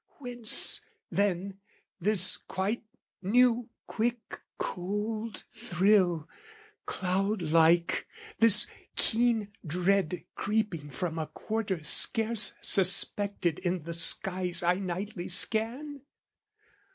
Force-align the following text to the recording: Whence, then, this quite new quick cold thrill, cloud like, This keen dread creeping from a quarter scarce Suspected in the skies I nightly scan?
Whence, 0.17 0.81
then, 1.11 1.59
this 1.99 2.35
quite 2.35 2.81
new 3.21 3.69
quick 3.85 4.41
cold 4.57 5.43
thrill, 5.51 6.27
cloud 6.87 7.43
like, 7.43 8.07
This 8.39 8.65
keen 8.95 9.49
dread 9.63 10.25
creeping 10.33 10.89
from 10.89 11.19
a 11.19 11.27
quarter 11.27 11.83
scarce 11.83 12.55
Suspected 12.61 13.59
in 13.59 13.83
the 13.83 13.93
skies 13.93 14.63
I 14.63 14.79
nightly 14.79 15.27
scan? 15.27 16.01